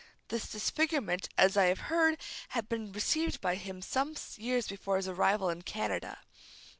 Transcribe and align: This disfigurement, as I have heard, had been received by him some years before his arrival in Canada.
This 0.29 0.49
disfigurement, 0.49 1.29
as 1.37 1.55
I 1.55 1.65
have 1.65 1.81
heard, 1.81 2.17
had 2.47 2.67
been 2.67 2.91
received 2.91 3.39
by 3.39 3.53
him 3.53 3.83
some 3.83 4.15
years 4.37 4.67
before 4.67 4.95
his 4.97 5.07
arrival 5.07 5.49
in 5.51 5.61
Canada. 5.61 6.17